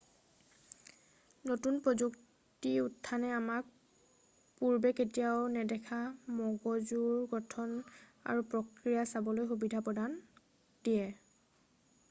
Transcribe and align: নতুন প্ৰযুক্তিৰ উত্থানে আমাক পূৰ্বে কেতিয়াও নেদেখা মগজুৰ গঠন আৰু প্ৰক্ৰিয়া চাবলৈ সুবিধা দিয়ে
নতুন 1.49 1.73
প্ৰযুক্তিৰ 1.87 2.77
উত্থানে 2.85 3.27
আমাক 3.39 3.67
পূৰ্বে 4.61 4.91
কেতিয়াও 4.99 5.43
নেদেখা 5.57 5.99
মগজুৰ 6.37 7.19
গঠন 7.35 7.75
আৰু 8.33 8.47
প্ৰক্ৰিয়া 8.55 9.05
চাবলৈ 9.11 9.47
সুবিধা 9.53 9.85
দিয়ে 9.99 11.05